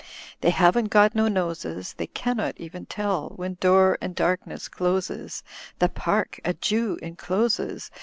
''They 0.41 0.49
haven't 0.49 0.89
got 0.89 1.13
no 1.13 1.27
noses. 1.27 1.93
They 1.93 2.07
cannot 2.07 2.55
even 2.59 2.87
tell 2.87 3.33
When 3.35 3.57
door 3.59 3.99
and 4.01 4.15
darkness 4.15 4.67
closes 4.67 5.43
The 5.77 5.89
park 5.89 6.39
a 6.43 6.55
Jew 6.55 6.97
encloses. 7.03 7.91